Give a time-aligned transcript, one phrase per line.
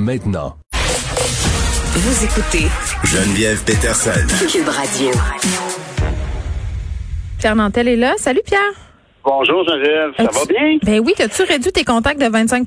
[0.00, 0.56] maintenant.
[1.92, 2.66] Vous écoutez
[3.04, 4.10] Geneviève Peterson.
[4.50, 5.10] Cube Radio.
[7.38, 8.14] Pierre Nantel est là.
[8.16, 8.60] Salut Pierre.
[9.22, 10.78] Bonjour Geneviève, ça va bien?
[10.82, 12.66] Ben oui, as-tu réduit tes contacts de 25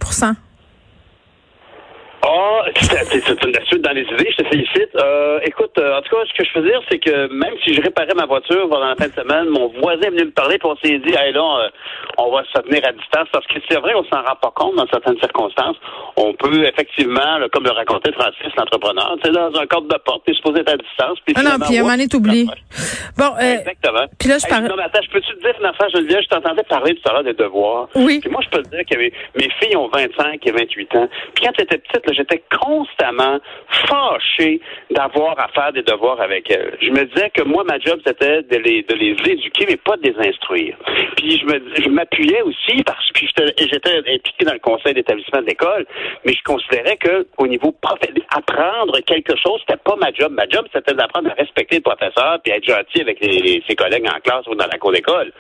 [2.26, 4.90] Ah, c'est c'est une suite dans les idées, je te félicite.
[4.96, 7.74] Euh, écoute, euh, en tout cas, ce que je veux dire, c'est que même si
[7.74, 10.58] je réparais ma voiture pendant la fin de semaine, mon voisin est venu me parler
[10.58, 11.70] pour on s'est dit, hey là, euh,
[12.18, 14.76] on va se tenir à distance parce que c'est vrai, on s'en rend pas compte
[14.78, 15.76] dans certaines circonstances.
[16.16, 19.98] On peut effectivement, là, comme le racontait Francis, l'entrepreneur, tu sais, dans un cadre de
[20.06, 21.20] porte, t'es supposé être à distance.
[21.26, 22.48] Puis Ah non, puis à un moment oups, donné, t'oublies.
[23.18, 24.08] Bon, Exactement.
[24.18, 25.90] puis là, je Hey, parle- Non, mais attends, je peux-tu te dire une affaire?
[25.94, 27.88] Je t'entendais parler tout à l'heure des devoirs.
[27.96, 28.20] Oui.
[28.22, 31.10] Puis moi, je peux te dire que mes, mes filles ont 25 et 28 ans.
[31.36, 33.40] Puis quand j'étais petite, là, j'étais constamment
[33.88, 36.78] fâché d'avoir à faire des devoirs avec elles.
[36.82, 39.98] Je me disais que moi, ma job, c'était de les, de les éduquer, mais pas
[39.98, 40.76] de les instruire.
[41.18, 45.48] Puis je me je m'appuyais aussi parce que j'étais impliqué dans le conseil d'établissement de
[45.48, 45.86] l'école,
[46.26, 47.74] mais je considérais que au niveau
[48.36, 50.32] apprendre quelque chose, c'était pas ma job.
[50.32, 54.06] Ma job, c'était d'apprendre à respecter le professeur puis être gentil avec les- ses collègues
[54.08, 55.32] en classe ou dans la cour d'école.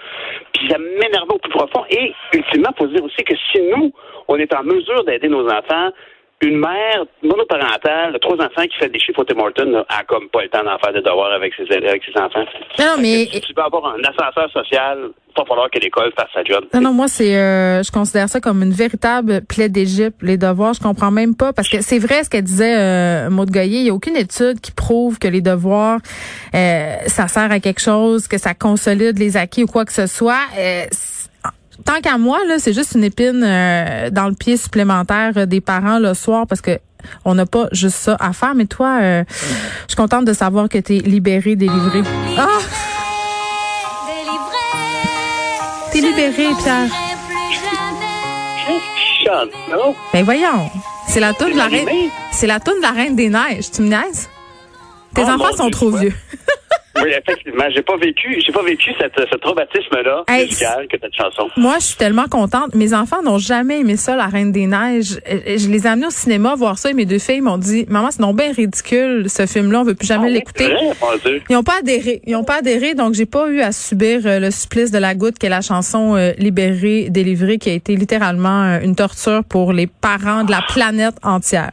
[0.53, 1.85] Puis ça m'énervait au plus profond.
[1.89, 3.93] Et ultimement, faut se dire aussi que si nous,
[4.27, 5.89] on est en mesure d'aider nos enfants,
[6.43, 10.41] une mère monoparentale trois enfants qui fait des chiffres au Tim Hortons a comme pas
[10.43, 12.45] le temps d'en faire des devoirs avec ses, avec ses enfants.
[12.79, 14.97] Non, mais- Si tu veux avoir un ascenseur social,
[15.29, 16.65] il va falloir que l'école fasse sa job.
[16.73, 20.73] non, non, moi, c'est, euh, je considère ça comme une véritable plaie d'Égypte, les devoirs.
[20.73, 23.79] Je comprends même pas parce que c'est vrai ce qu'elle disait, euh, Maud Goyer.
[23.79, 25.99] Il y a aucune étude qui prouve que les devoirs,
[26.55, 30.05] euh, ça sert à quelque chose, que ça consolide les acquis ou quoi que ce
[30.07, 30.41] soit.
[30.57, 30.83] Euh,
[31.85, 35.61] tant qu'à moi, là, c'est juste une épine euh, dans le pied supplémentaire euh, des
[35.61, 36.79] parents le soir parce que
[37.25, 38.55] on n'a pas juste ça à faire.
[38.55, 42.01] Mais toi, euh, je suis contente de savoir que tu es libéré, délivré.
[42.37, 42.47] Ah!
[45.91, 46.87] T'es libéré, Pierre.
[49.25, 49.95] Chante, non?
[50.11, 50.69] Ben voyons.
[51.07, 51.87] C'est la toune de la reine.
[52.31, 53.69] C'est la toune de la reine des neiges.
[53.71, 54.27] Tu me niaises?
[55.13, 55.99] Tes Oh, enfants sont Dieu, trop ouais.
[56.01, 56.13] vieux.
[57.01, 57.63] Oui, effectivement.
[57.73, 61.49] J'ai pas vécu, j'ai pas vécu cette, ce traumatisme-là Hey, musical que cette chanson.
[61.57, 62.75] Moi, je suis tellement contente.
[62.75, 65.19] Mes enfants n'ont jamais aimé ça, la Reine des Neiges.
[65.29, 67.85] Euh, Je les ai amenés au cinéma voir ça et mes deux filles m'ont dit,
[67.89, 70.71] maman, c'est non bien ridicule, ce film-là, on veut plus jamais Ah l'écouter.
[71.49, 72.21] Ils ont pas adhéré.
[72.27, 75.15] Ils ont pas adhéré, donc j'ai pas eu à subir euh, le supplice de la
[75.15, 79.43] goutte, qui est la chanson euh, libérée, délivrée, qui a été littéralement euh, une torture
[79.43, 81.71] pour les parents de la planète entière.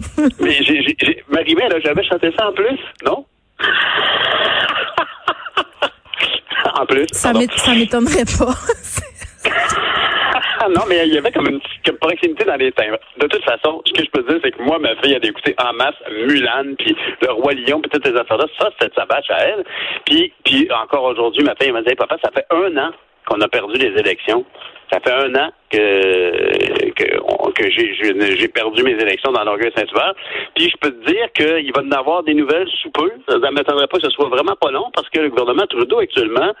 [0.40, 3.24] Mais j'ai, j'ai, j'ai- Marie-Mé, elle a jamais chanté ça en plus, non?
[6.74, 7.06] En plus.
[7.12, 8.54] Ça m'étonnerait pas.
[10.70, 12.98] Non, mais il y avait comme une petite proximité dans les timbres.
[13.18, 15.28] De toute façon, ce que je peux dire, c'est que moi, ma fille, elle a
[15.28, 18.46] écouté en masse Mulan, puis Le Roi Lion, puis toutes ces affaires-là.
[18.60, 19.64] Ça, c'était sa bâche à elle.
[20.06, 22.92] Puis, puis encore aujourd'hui, ma fille elle m'a dit, Hey, papa, ça fait un an
[23.26, 24.44] qu'on a perdu les élections.
[24.92, 25.78] Ça fait un an que
[26.94, 30.14] que, j'ai perdu mes élections dans l'Orgueil Saint-Hubert.
[30.54, 33.10] Puis je peux te dire qu'il va en avoir des nouvelles sous peu.
[33.28, 35.98] Ça ne m'attendrait pas que ce soit vraiment pas long parce que le gouvernement Trudeau
[36.00, 36.52] actuellement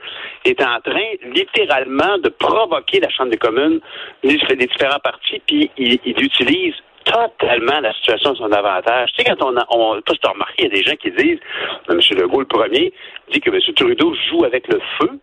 [0.44, 3.80] est en train littéralement de provoquer la Chambre des communes,
[4.22, 9.10] les, différents partis, puis il, il utilise totalement la situation à son avantage.
[9.12, 10.96] Tu sais, quand on a, on, toi, tu as remarqué, il y a des gens
[10.96, 11.40] qui disent,
[11.88, 11.98] M.
[12.16, 12.92] Legault, le premier,
[13.30, 13.60] dit que M.
[13.74, 15.18] Trudeau joue avec le feu.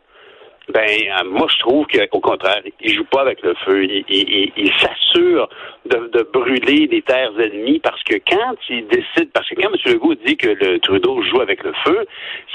[0.69, 3.85] Ben, euh, moi, je trouve qu'au contraire, il joue pas avec le feu.
[3.85, 5.49] Il, s'assure
[5.85, 9.93] de, brûler les terres ennemies parce que quand il décide, parce que quand M.
[9.93, 12.05] Legault dit que le Trudeau joue avec le feu,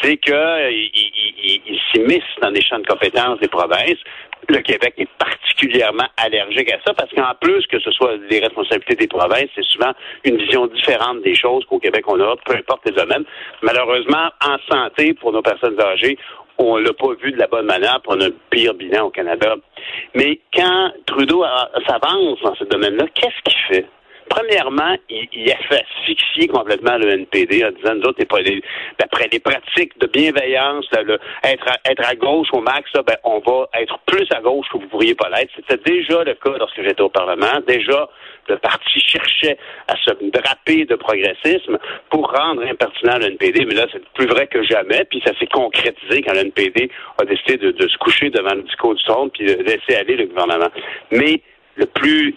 [0.01, 3.99] c'est que euh, il s'immisce dans les champs de compétences des provinces.
[4.49, 8.95] Le Québec est particulièrement allergique à ça parce qu'en plus que ce soit des responsabilités
[8.95, 9.93] des provinces, c'est souvent
[10.23, 13.25] une vision différente des choses qu'au Québec on a, peu importe les domaines.
[13.63, 16.19] Malheureusement, en santé, pour nos personnes âgées,
[16.59, 19.57] on l'a pas vu de la bonne manière, pour un pire bilan au Canada.
[20.15, 21.45] Mais quand Trudeau
[21.87, 23.87] s'avance dans ce domaine-là, qu'est-ce qu'il fait?
[24.29, 28.41] Premièrement, il, il a fait asphyxier complètement le NPD en disant, nous autres, pas
[28.99, 30.87] d'après les pratiques de bienveillance,
[31.45, 35.15] être, à, gauche au max, ben, on va être plus à gauche que vous pourriez
[35.15, 35.51] pas l'être.
[35.57, 37.61] C'était déjà le cas lorsque j'étais au Parlement.
[37.67, 38.09] Déjà,
[38.49, 39.57] le parti cherchait
[39.89, 41.79] à se draper de progressisme
[42.11, 45.47] pour rendre impertinent le NPD, mais là, c'est plus vrai que jamais, puis ça s'est
[45.47, 46.91] concrétisé quand le NPD
[47.21, 50.17] a décidé de, de se coucher devant le discours du trône puis de laisser aller
[50.17, 50.71] le gouvernement.
[51.11, 51.41] Mais
[51.77, 52.35] le plus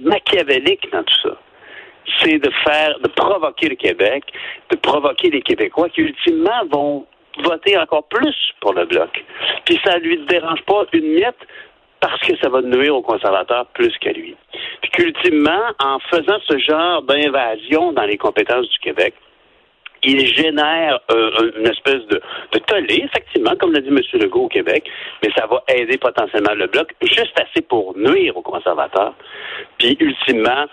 [0.00, 1.36] machiavélique dans tout ça,
[2.20, 4.24] c'est de faire, de provoquer le Québec,
[4.70, 7.06] de provoquer les Québécois qui ultimement vont
[7.44, 9.24] voter encore plus pour le bloc.
[9.64, 11.38] Puis ça lui dérange pas une miette
[12.00, 14.36] parce que ça va nuire aux conservateurs plus qu'à lui.
[14.82, 19.14] Puis qu'ultimement, en faisant ce genre d'invasion dans les compétences du Québec,
[20.04, 22.20] il génère euh, une espèce de,
[22.52, 24.00] de tollé, effectivement, comme l'a dit M.
[24.14, 24.88] Legault au Québec,
[25.22, 29.14] mais ça va aider potentiellement le bloc, juste assez pour nuire aux conservateurs.
[29.78, 30.66] Puis, ultimement,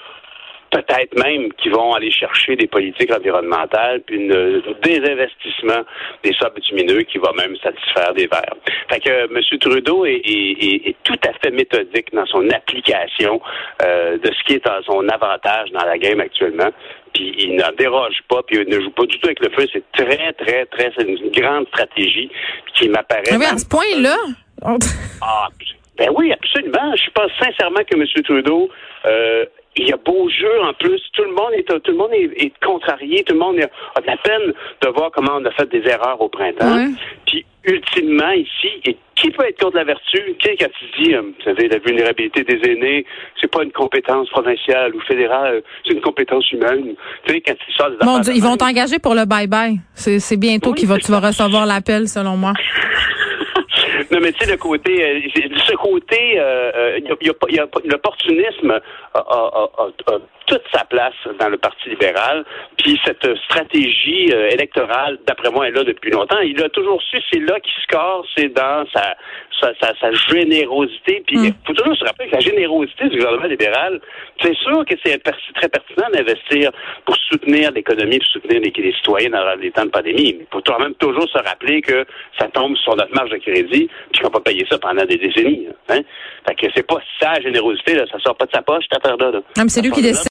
[0.71, 5.83] peut-être même qu'ils vont aller chercher des politiques environnementales, puis une, un désinvestissement
[6.23, 8.55] des sables bitumineux qui va même satisfaire des verts.
[8.89, 9.59] Fait que M.
[9.59, 13.41] Trudeau est, tout à fait méthodique dans son application
[13.83, 16.69] euh, de ce qui est à son avantage dans la game actuellement.
[17.13, 19.67] Puis il n'en déroge pas, puis il ne joue pas du tout avec le feu.
[19.71, 22.29] C'est très, très, très, c'est une grande stratégie
[22.75, 23.37] qui m'apparaît.
[23.37, 24.15] Mais à ce point-là.
[25.21, 25.47] ah,
[25.97, 26.95] ben oui, absolument.
[26.95, 28.05] Je pense sincèrement que M.
[28.23, 28.69] Trudeau
[29.05, 29.45] euh,
[29.79, 31.01] il y a beau jeu en plus.
[31.13, 33.23] Tout le monde est tout le monde est, contrarié.
[33.23, 33.59] Tout le monde
[33.95, 36.87] a de la peine de voir comment on a fait des erreurs au printemps.
[37.25, 38.81] Puis ultimement ici,
[39.15, 40.35] qui peut être contre la vertu?
[40.39, 43.05] Qui quand tu dis, euh, vous savez, la vulnérabilité des aînés,
[43.39, 46.95] c'est pas une compétence provinciale ou fédérale, c'est une compétence humaine.
[47.25, 47.53] Tu sais, quand
[48.27, 49.79] ils des vont t'engager pour le bye bye.
[49.93, 52.53] C'est bientôt qu'il va tu vas recevoir l'appel, selon moi.
[54.11, 55.19] Non, mais tu sais, le côté, euh,
[55.65, 58.79] ce côté, euh, il y a, y a, l'opportunisme
[59.13, 59.69] a,
[60.49, 62.43] toute sa place dans le Parti libéral.
[62.77, 66.39] Puis cette stratégie euh, électorale, d'après moi, est là depuis longtemps.
[66.39, 69.15] Il a toujours su, c'est là qu'il score, c'est dans sa,
[69.61, 71.23] sa, sa, générosité.
[71.27, 71.53] Puis il mm.
[71.65, 74.01] faut toujours se rappeler que la générosité du gouvernement libéral,
[74.41, 76.71] c'est sûr que c'est très pertinent d'investir
[77.05, 80.35] pour soutenir l'économie, pour soutenir les, les, citoyens dans les temps de pandémie.
[80.37, 82.05] Mais il faut quand même toujours se rappeler que
[82.39, 85.67] ça tombe sur notre marge de crédit, puis qu'on va payer ça pendant des décennies.
[85.89, 86.01] Hein?
[86.47, 89.31] Fait que c'est pas sa générosité, là, ça sort pas de sa poche, cette affaire-là.
[89.31, 89.63] Là.
[89.67, 90.23] c'est lui qui décide.